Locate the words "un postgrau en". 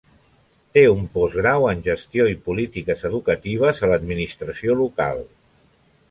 0.91-1.83